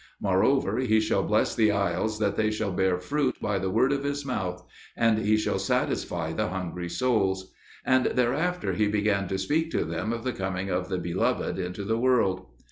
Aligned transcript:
Moreover, 0.19 0.79
He 0.79 0.99
shall 0.99 1.21
bless 1.21 1.53
the 1.53 1.69
isles 1.69 2.17
that 2.17 2.35
they 2.35 2.49
shall 2.49 2.71
bear 2.71 2.99
fruit 2.99 3.35
by 3.39 3.59
the 3.59 3.69
word 3.69 3.91
of 3.91 4.03
His 4.03 4.25
mouth; 4.25 4.65
and 4.97 5.19
He 5.19 5.37
shall 5.37 5.59
satisfy 5.59 6.33
the 6.33 6.47
hungry 6.47 6.89
souls." 6.89 7.51
And 7.85 8.07
thereafter 8.07 8.73
he 8.73 8.87
began 8.87 9.27
to 9.27 9.37
speak 9.37 9.69
to 9.73 9.85
them 9.85 10.11
of 10.11 10.23
the 10.23 10.33
coming 10.33 10.71
of 10.71 10.89
the 10.89 10.97
Beloved 10.97 11.59
into 11.59 11.83
the 11.83 11.99
world. 11.99 12.47